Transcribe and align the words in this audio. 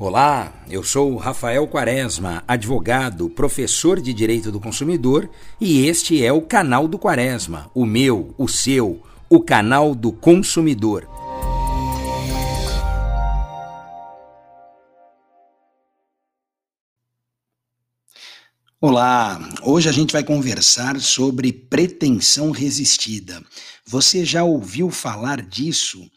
Olá, 0.00 0.64
eu 0.70 0.84
sou 0.84 1.16
Rafael 1.16 1.66
Quaresma, 1.66 2.44
advogado, 2.46 3.28
professor 3.28 4.00
de 4.00 4.14
Direito 4.14 4.52
do 4.52 4.60
Consumidor, 4.60 5.28
e 5.60 5.86
este 5.86 6.24
é 6.24 6.32
o 6.32 6.40
canal 6.40 6.86
do 6.86 6.96
Quaresma, 6.96 7.68
o 7.74 7.84
meu, 7.84 8.32
o 8.38 8.46
seu, 8.46 9.04
o 9.28 9.40
canal 9.42 9.96
do 9.96 10.12
consumidor. 10.12 11.04
Olá, 18.80 19.40
hoje 19.64 19.88
a 19.88 19.92
gente 19.92 20.12
vai 20.12 20.22
conversar 20.22 21.00
sobre 21.00 21.52
pretensão 21.52 22.52
resistida. 22.52 23.42
Você 23.84 24.24
já 24.24 24.44
ouviu 24.44 24.92
falar 24.92 25.42
disso? 25.42 26.08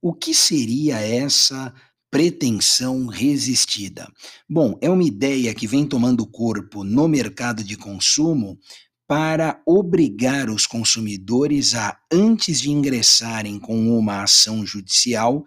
O 0.00 0.14
que 0.14 0.32
seria 0.32 1.00
essa 1.00 1.74
pretensão 2.14 3.08
resistida? 3.08 4.08
Bom, 4.48 4.78
é 4.80 4.88
uma 4.88 5.02
ideia 5.02 5.52
que 5.52 5.66
vem 5.66 5.84
tomando 5.84 6.24
corpo 6.24 6.84
no 6.84 7.08
mercado 7.08 7.64
de 7.64 7.76
consumo 7.76 8.56
para 9.04 9.60
obrigar 9.66 10.48
os 10.48 10.64
consumidores 10.64 11.74
a, 11.74 11.98
antes 12.12 12.60
de 12.60 12.70
ingressarem 12.70 13.58
com 13.58 13.98
uma 13.98 14.22
ação 14.22 14.64
judicial, 14.64 15.42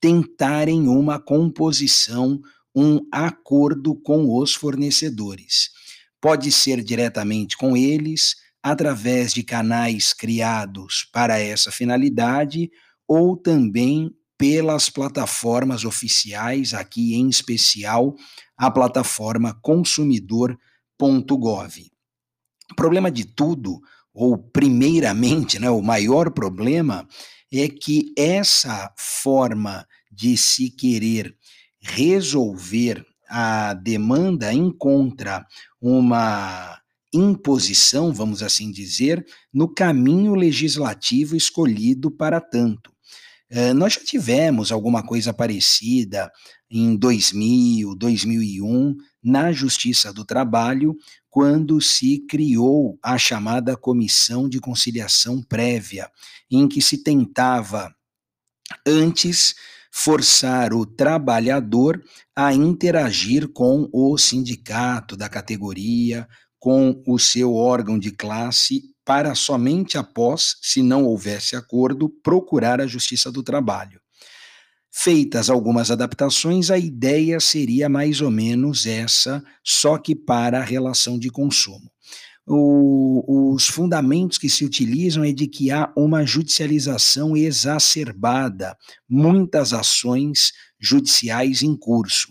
tentarem 0.00 0.86
uma 0.86 1.18
composição, 1.18 2.40
um 2.72 3.00
acordo 3.10 3.96
com 3.96 4.32
os 4.38 4.54
fornecedores. 4.54 5.70
Pode 6.20 6.52
ser 6.52 6.84
diretamente 6.84 7.56
com 7.56 7.76
eles, 7.76 8.36
através 8.62 9.34
de 9.34 9.42
canais 9.42 10.12
criados 10.12 11.04
para 11.12 11.40
essa 11.40 11.72
finalidade, 11.72 12.70
ou 13.08 13.36
também 13.36 14.14
pelas 14.42 14.90
plataformas 14.90 15.84
oficiais, 15.84 16.74
aqui 16.74 17.14
em 17.14 17.28
especial 17.28 18.16
a 18.56 18.68
plataforma 18.72 19.56
consumidor.gov. 19.62 20.58
O 22.72 22.74
problema 22.74 23.08
de 23.08 23.24
tudo, 23.24 23.80
ou 24.12 24.36
primeiramente, 24.36 25.60
né, 25.60 25.70
o 25.70 25.80
maior 25.80 26.32
problema, 26.32 27.06
é 27.52 27.68
que 27.68 28.12
essa 28.18 28.92
forma 28.98 29.86
de 30.10 30.36
se 30.36 30.70
querer 30.70 31.36
resolver 31.80 33.06
a 33.28 33.74
demanda 33.74 34.52
encontra 34.52 35.46
uma 35.80 36.80
imposição, 37.14 38.12
vamos 38.12 38.42
assim 38.42 38.72
dizer, 38.72 39.24
no 39.54 39.72
caminho 39.72 40.34
legislativo 40.34 41.36
escolhido 41.36 42.10
para 42.10 42.40
tanto. 42.40 42.91
Eh, 43.54 43.74
nós 43.74 43.92
já 43.92 44.00
tivemos 44.00 44.72
alguma 44.72 45.02
coisa 45.02 45.30
parecida 45.34 46.32
em 46.70 46.96
2000, 46.96 47.94
2001, 47.94 48.96
na 49.22 49.52
Justiça 49.52 50.10
do 50.10 50.24
Trabalho, 50.24 50.96
quando 51.28 51.78
se 51.78 52.24
criou 52.26 52.98
a 53.02 53.18
chamada 53.18 53.76
Comissão 53.76 54.48
de 54.48 54.58
Conciliação 54.58 55.42
Prévia, 55.42 56.10
em 56.50 56.66
que 56.66 56.80
se 56.80 57.02
tentava 57.02 57.94
antes 58.86 59.54
forçar 59.92 60.72
o 60.72 60.86
trabalhador 60.86 62.02
a 62.34 62.54
interagir 62.54 63.48
com 63.52 63.86
o 63.92 64.16
sindicato 64.16 65.14
da 65.14 65.28
categoria, 65.28 66.26
com 66.58 67.02
o 67.06 67.18
seu 67.18 67.52
órgão 67.52 67.98
de 67.98 68.12
classe 68.12 68.91
para 69.04 69.34
somente 69.34 69.98
após, 69.98 70.56
se 70.62 70.82
não 70.82 71.04
houvesse 71.04 71.56
acordo, 71.56 72.08
procurar 72.08 72.80
a 72.80 72.86
Justiça 72.86 73.30
do 73.30 73.42
Trabalho. 73.42 74.00
Feitas 74.94 75.48
algumas 75.48 75.90
adaptações, 75.90 76.70
a 76.70 76.76
ideia 76.76 77.40
seria 77.40 77.88
mais 77.88 78.20
ou 78.20 78.30
menos 78.30 78.84
essa, 78.84 79.42
só 79.64 79.96
que 79.96 80.14
para 80.14 80.58
a 80.58 80.64
relação 80.64 81.18
de 81.18 81.30
consumo. 81.30 81.90
O, 82.46 83.54
os 83.54 83.68
fundamentos 83.68 84.36
que 84.36 84.50
se 84.50 84.64
utilizam 84.64 85.24
é 85.24 85.32
de 85.32 85.46
que 85.46 85.70
há 85.70 85.90
uma 85.96 86.26
judicialização 86.26 87.36
exacerbada, 87.36 88.76
muitas 89.08 89.72
ações 89.72 90.52
judiciais 90.78 91.62
em 91.62 91.74
curso. 91.74 92.28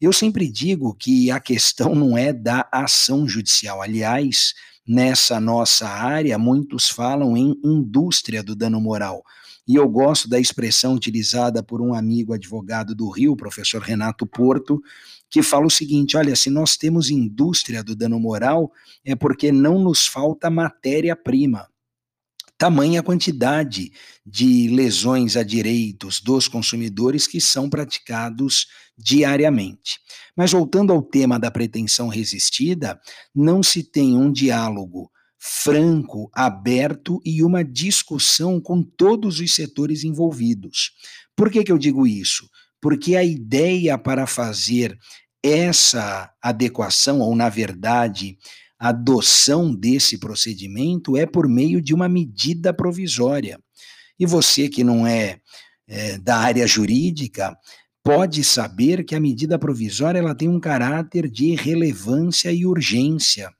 Eu 0.00 0.12
sempre 0.12 0.48
digo 0.48 0.94
que 0.94 1.30
a 1.30 1.40
questão 1.40 1.94
não 1.94 2.16
é 2.16 2.32
da 2.32 2.68
ação 2.70 3.26
judicial. 3.26 3.82
Aliás, 3.82 4.54
nessa 4.88 5.38
nossa 5.38 5.86
área, 5.86 6.38
muitos 6.38 6.88
falam 6.88 7.36
em 7.36 7.54
indústria 7.62 8.42
do 8.42 8.56
dano 8.56 8.80
moral. 8.80 9.22
E 9.66 9.74
eu 9.74 9.86
gosto 9.86 10.26
da 10.26 10.40
expressão 10.40 10.94
utilizada 10.94 11.62
por 11.62 11.82
um 11.82 11.92
amigo 11.92 12.32
advogado 12.32 12.94
do 12.94 13.10
Rio, 13.10 13.36
professor 13.36 13.82
Renato 13.82 14.26
Porto, 14.26 14.82
que 15.28 15.42
fala 15.42 15.66
o 15.66 15.70
seguinte: 15.70 16.16
olha, 16.16 16.34
se 16.34 16.48
nós 16.48 16.78
temos 16.78 17.10
indústria 17.10 17.84
do 17.84 17.94
dano 17.94 18.18
moral, 18.18 18.72
é 19.04 19.14
porque 19.14 19.52
não 19.52 19.78
nos 19.78 20.06
falta 20.06 20.48
matéria-prima 20.48 21.68
tamanha 22.58 23.02
quantidade 23.02 23.92
de 24.26 24.68
lesões 24.68 25.36
a 25.36 25.44
direitos 25.44 26.20
dos 26.20 26.48
consumidores 26.48 27.26
que 27.26 27.40
são 27.40 27.70
praticados 27.70 28.66
diariamente. 28.98 30.00
Mas 30.36 30.50
voltando 30.50 30.92
ao 30.92 31.00
tema 31.00 31.38
da 31.38 31.50
pretensão 31.50 32.08
resistida, 32.08 33.00
não 33.32 33.62
se 33.62 33.84
tem 33.84 34.16
um 34.16 34.32
diálogo 34.32 35.08
franco, 35.38 36.28
aberto 36.34 37.20
e 37.24 37.44
uma 37.44 37.62
discussão 37.62 38.60
com 38.60 38.82
todos 38.82 39.38
os 39.38 39.54
setores 39.54 40.02
envolvidos. 40.02 40.90
Por 41.36 41.48
que, 41.48 41.62
que 41.62 41.70
eu 41.70 41.78
digo 41.78 42.06
isso? 42.06 42.50
Porque 42.80 43.14
a 43.14 43.22
ideia 43.22 43.96
para 43.96 44.26
fazer 44.26 44.98
essa 45.42 46.32
adequação, 46.42 47.20
ou 47.20 47.34
na 47.36 47.48
verdade, 47.48 48.36
a 48.78 48.90
adoção 48.90 49.74
desse 49.74 50.18
procedimento 50.18 51.16
é 51.16 51.26
por 51.26 51.48
meio 51.48 51.82
de 51.82 51.92
uma 51.92 52.08
medida 52.08 52.72
provisória. 52.72 53.58
E 54.18 54.24
você 54.24 54.68
que 54.68 54.84
não 54.84 55.06
é, 55.06 55.40
é 55.86 56.18
da 56.18 56.36
área 56.38 56.66
jurídica 56.66 57.56
pode 58.04 58.44
saber 58.44 59.04
que 59.04 59.14
a 59.14 59.20
medida 59.20 59.58
provisória 59.58 60.18
ela 60.18 60.34
tem 60.34 60.48
um 60.48 60.60
caráter 60.60 61.28
de 61.28 61.54
relevância 61.54 62.52
e 62.52 62.64
urgência, 62.64 63.52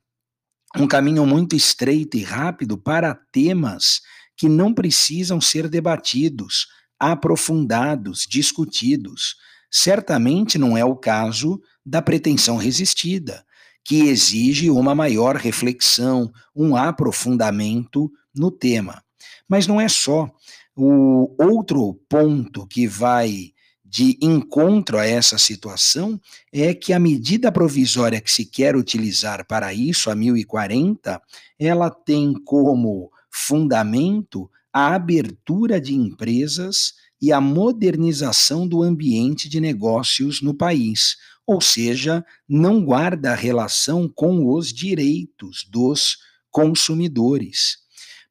um 0.75 0.87
caminho 0.87 1.25
muito 1.25 1.55
estreito 1.55 2.15
e 2.17 2.23
rápido 2.23 2.77
para 2.77 3.13
temas 3.31 4.01
que 4.37 4.47
não 4.47 4.73
precisam 4.73 5.41
ser 5.41 5.67
debatidos, 5.67 6.67
aprofundados, 6.97 8.25
discutidos. 8.29 9.35
Certamente 9.69 10.57
não 10.57 10.77
é 10.77 10.85
o 10.85 10.95
caso 10.95 11.61
da 11.85 12.01
pretensão 12.01 12.55
resistida 12.55 13.43
que 13.89 14.07
exige 14.07 14.69
uma 14.69 14.93
maior 14.93 15.35
reflexão, 15.35 16.31
um 16.55 16.75
aprofundamento 16.75 18.07
no 18.35 18.51
tema. 18.51 19.03
Mas 19.47 19.65
não 19.65 19.81
é 19.81 19.89
só. 19.89 20.29
O 20.75 21.33
outro 21.43 21.95
ponto 22.07 22.67
que 22.67 22.85
vai 22.85 23.51
de 23.83 24.15
encontro 24.21 24.99
a 24.99 25.07
essa 25.07 25.39
situação 25.39 26.21
é 26.53 26.71
que 26.71 26.93
a 26.93 26.99
medida 26.99 27.51
provisória 27.51 28.21
que 28.21 28.31
se 28.31 28.45
quer 28.45 28.75
utilizar 28.75 29.47
para 29.47 29.73
isso, 29.73 30.11
a 30.11 30.15
1040, 30.15 31.19
ela 31.57 31.89
tem 31.89 32.35
como 32.45 33.09
fundamento 33.31 34.47
a 34.71 34.93
abertura 34.93 35.81
de 35.81 35.95
empresas 35.95 36.93
e 37.19 37.33
a 37.33 37.41
modernização 37.41 38.67
do 38.67 38.83
ambiente 38.83 39.49
de 39.49 39.59
negócios 39.59 40.43
no 40.43 40.53
país, 40.53 41.17
ou 41.49 41.59
seja, 41.59 42.23
não 42.47 42.85
guarda 42.85 43.33
relação 43.33 44.07
com 44.07 44.53
os 44.53 44.71
direitos 44.71 45.67
dos 45.67 46.19
consumidores. 46.51 47.79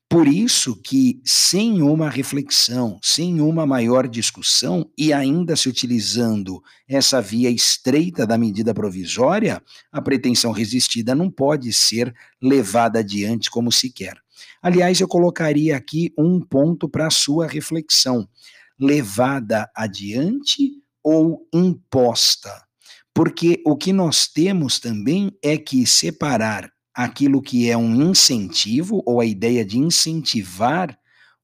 Por 0.08 0.28
isso 0.28 0.80
que, 0.80 1.20
sem 1.24 1.82
uma 1.82 2.08
reflexão, 2.08 2.96
sem 3.02 3.40
uma 3.40 3.66
maior 3.66 4.06
discussão 4.06 4.88
e 4.96 5.12
ainda 5.12 5.56
se 5.56 5.68
utilizando 5.68 6.62
essa 6.86 7.20
via 7.20 7.50
estreita 7.50 8.24
da 8.24 8.38
medida 8.38 8.72
provisória, 8.72 9.60
a 9.90 10.00
pretensão 10.00 10.52
resistida 10.52 11.12
não 11.12 11.28
pode 11.28 11.72
ser 11.72 12.14
levada 12.40 13.00
adiante 13.00 13.50
como 13.50 13.72
se 13.72 13.90
quer. 13.90 14.16
Aliás, 14.62 15.00
eu 15.00 15.08
colocaria 15.08 15.76
aqui 15.76 16.14
um 16.16 16.40
ponto 16.40 16.88
para 16.88 17.10
sua 17.10 17.48
reflexão: 17.48 18.28
levada 18.78 19.68
adiante 19.74 20.70
ou 21.02 21.48
imposta? 21.52 22.67
Porque 23.18 23.60
o 23.66 23.76
que 23.76 23.92
nós 23.92 24.28
temos 24.28 24.78
também 24.78 25.36
é 25.42 25.58
que 25.58 25.84
separar 25.84 26.70
aquilo 26.94 27.42
que 27.42 27.68
é 27.68 27.76
um 27.76 28.10
incentivo 28.10 29.02
ou 29.04 29.20
a 29.20 29.26
ideia 29.26 29.64
de 29.64 29.76
incentivar 29.76 30.96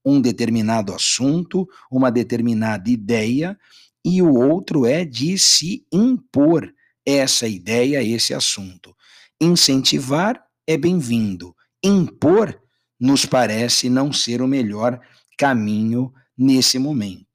um 0.05 0.21
determinado 0.21 0.95
assunto, 0.95 1.67
uma 1.91 2.13
determinada 2.13 2.89
ideia, 2.89 3.59
e 4.05 4.23
o 4.23 4.37
outro 4.37 4.87
é 4.87 5.05
de 5.05 5.37
se 5.37 5.85
impor 5.93 6.73
essa 7.05 7.49
ideia, 7.49 8.01
esse 8.05 8.33
assunto. 8.33 8.95
Incentivar 9.41 10.41
é 10.69 10.79
bem-vindo, 10.79 11.57
impor 11.83 12.57
nos 13.01 13.27
parece 13.27 13.91
não 13.91 14.13
ser 14.13 14.41
o 14.41 14.47
melhor 14.47 15.01
caminho 15.37 16.13
nesse 16.39 16.79
momento. 16.79 17.34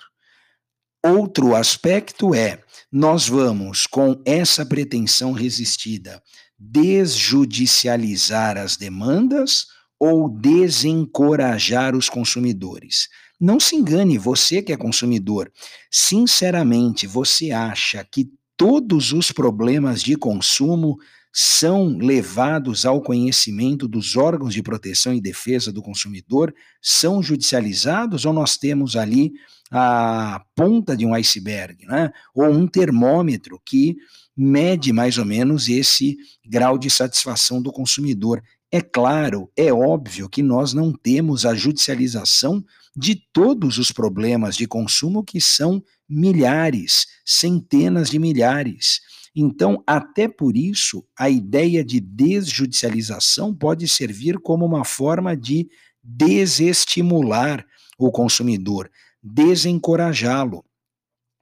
Outro 1.05 1.55
aspecto 1.55 2.35
é: 2.35 2.61
nós 2.91 3.27
vamos, 3.27 3.87
com 3.87 4.21
essa 4.25 4.65
pretensão 4.65 5.31
resistida, 5.31 6.21
desjudicializar 6.57 8.57
as 8.57 8.75
demandas 8.75 9.67
ou 9.97 10.29
desencorajar 10.29 11.95
os 11.95 12.09
consumidores? 12.09 13.07
Não 13.39 13.59
se 13.59 13.77
engane, 13.77 14.17
você 14.17 14.61
que 14.61 14.73
é 14.73 14.77
consumidor, 14.77 15.49
sinceramente, 15.89 17.07
você 17.07 17.51
acha 17.51 18.03
que 18.03 18.29
todos 18.57 19.13
os 19.13 19.31
problemas 19.31 20.03
de 20.03 20.17
consumo 20.17 20.97
são 21.31 21.97
levados 21.97 22.85
ao 22.85 23.01
conhecimento 23.01 23.87
dos 23.87 24.15
órgãos 24.15 24.53
de 24.53 24.63
proteção 24.63 25.13
e 25.13 25.21
defesa 25.21 25.71
do 25.71 25.81
consumidor, 25.81 26.53
são 26.81 27.21
judicializados 27.21 28.25
ou 28.25 28.33
nós 28.33 28.57
temos 28.57 28.95
ali 28.95 29.31
a 29.71 30.43
ponta 30.55 30.97
de 30.97 31.05
um 31.05 31.13
iceberg, 31.13 31.85
né? 31.85 32.11
ou 32.33 32.49
um 32.49 32.67
termômetro 32.67 33.61
que 33.63 33.95
mede 34.35 34.91
mais 34.91 35.17
ou 35.17 35.25
menos 35.25 35.69
esse 35.69 36.17
grau 36.45 36.77
de 36.77 36.89
satisfação 36.89 37.61
do 37.61 37.71
consumidor. 37.71 38.41
É 38.71 38.81
claro, 38.81 39.51
é 39.55 39.71
óbvio 39.71 40.29
que 40.29 40.41
nós 40.41 40.73
não 40.73 40.91
temos 40.91 41.45
a 41.45 41.53
judicialização 41.53 42.63
de 42.95 43.15
todos 43.31 43.77
os 43.77 43.91
problemas 43.91 44.55
de 44.55 44.67
consumo 44.67 45.23
que 45.23 45.39
são 45.39 45.83
milhares, 46.07 47.05
centenas 47.25 48.09
de 48.09 48.17
milhares. 48.17 49.01
Então, 49.35 49.83
até 49.85 50.27
por 50.27 50.57
isso, 50.57 51.05
a 51.17 51.29
ideia 51.29 51.83
de 51.83 51.99
desjudicialização 51.99 53.53
pode 53.53 53.87
servir 53.87 54.39
como 54.39 54.65
uma 54.65 54.83
forma 54.83 55.35
de 55.35 55.69
desestimular 56.03 57.65
o 57.97 58.11
consumidor, 58.11 58.89
desencorajá-lo. 59.21 60.63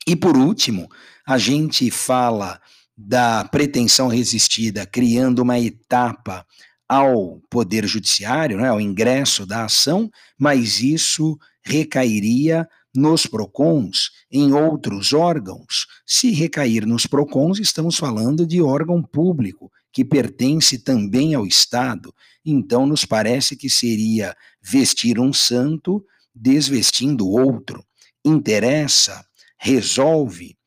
E 0.08 0.16
por 0.16 0.38
último, 0.38 0.88
a 1.26 1.38
gente 1.38 1.90
fala 1.92 2.60
da 2.98 3.44
pretensão 3.46 4.08
resistida 4.08 4.86
criando 4.86 5.40
uma 5.40 5.60
etapa 5.60 6.46
ao 6.90 7.42
Poder 7.50 7.86
Judiciário, 7.86 8.58
né, 8.58 8.70
ao 8.70 8.80
ingresso 8.82 9.46
da 9.46 9.66
ação, 9.66 10.10
mas 10.38 10.82
isso 10.82 11.38
recairia 11.64 12.68
nos 12.98 13.28
PROCONs, 13.28 14.10
em 14.32 14.54
outros 14.54 15.14
órgãos. 15.14 15.86
Se 16.04 16.32
recair 16.32 16.84
nos 16.88 17.06
PROCONs, 17.06 17.60
estamos 17.60 17.96
falando 17.96 18.44
de 18.44 18.60
órgão 18.60 19.04
público, 19.04 19.72
que 19.94 20.04
pertence 20.04 20.80
também 20.80 21.36
ao 21.36 21.46
Estado. 21.46 22.12
Então, 22.44 22.88
nos 22.88 23.06
parece 23.06 23.56
que 23.56 23.70
seria 23.70 24.36
vestir 24.60 25.20
um 25.20 25.32
santo 25.32 26.04
desvestindo 26.34 27.30
outro. 27.30 27.86
Interessa, 28.26 29.24
resolve. 29.60 30.58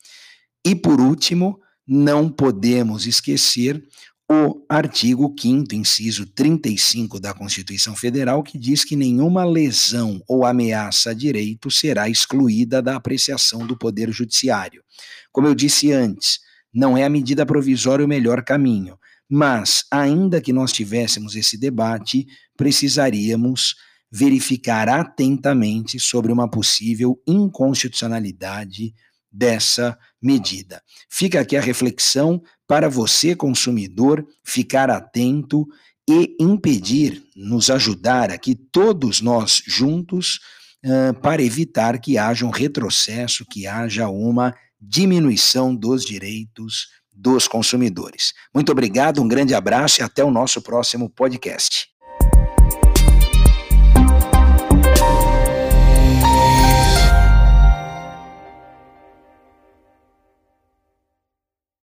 E 0.65 0.77
por 0.77 1.01
último, 1.01 1.59
não 1.85 2.31
podemos 2.31 3.09
esquecer 3.09 3.85
o 4.33 4.65
artigo 4.69 5.35
5 5.37 5.75
inciso 5.75 6.25
35 6.25 7.19
da 7.19 7.35
Constituição 7.35 7.97
Federal, 7.97 8.45
que 8.45 8.57
diz 8.57 8.85
que 8.85 8.95
nenhuma 8.95 9.45
lesão 9.45 10.23
ou 10.29 10.45
ameaça 10.45 11.11
a 11.11 11.13
direito 11.13 11.69
será 11.69 12.09
excluída 12.09 12.81
da 12.81 12.95
apreciação 12.95 13.67
do 13.67 13.77
Poder 13.77 14.13
Judiciário. 14.13 14.85
Como 15.33 15.49
eu 15.49 15.55
disse 15.55 15.91
antes, 15.91 16.39
não 16.73 16.97
é 16.97 17.03
a 17.03 17.11
medida 17.11 17.45
provisória 17.45 18.05
o 18.05 18.09
melhor 18.09 18.45
caminho, 18.45 18.97
mas, 19.29 19.85
ainda 19.91 20.41
que 20.41 20.53
nós 20.53 20.73
tivéssemos 20.73 21.35
esse 21.35 21.59
debate, 21.59 22.25
precisaríamos 22.57 23.75
verificar 24.13 24.89
atentamente 24.89 25.99
sobre 25.99 26.31
uma 26.31 26.49
possível 26.49 27.21
inconstitucionalidade 27.27 28.95
dessa 29.31 29.99
medida. 30.21 30.83
Fica 31.09 31.41
aqui 31.41 31.57
a 31.57 31.61
reflexão 31.61 32.43
para 32.67 32.89
você, 32.89 33.35
consumidor, 33.35 34.27
ficar 34.45 34.91
atento 34.91 35.67
e 36.09 36.37
impedir, 36.41 37.23
nos 37.37 37.71
ajudar 37.71 38.31
aqui, 38.31 38.55
todos 38.55 39.21
nós 39.21 39.63
juntos, 39.67 40.41
uh, 40.85 41.15
para 41.21 41.43
evitar 41.43 42.01
que 42.01 42.19
haja 42.19 42.45
um 42.45 42.51
retrocesso, 42.51 43.45
que 43.45 43.67
haja 43.67 44.09
uma 44.09 44.55
diminuição 44.81 45.75
dos 45.75 46.05
direitos 46.05 46.89
dos 47.13 47.47
consumidores. 47.47 48.33
Muito 48.55 48.73
obrigado, 48.73 49.23
um 49.23 49.29
grande 49.29 49.55
abraço 49.55 50.01
e 50.01 50.03
até 50.03 50.25
o 50.25 50.31
nosso 50.31 50.63
próximo 50.63 51.11
podcast. 51.11 51.90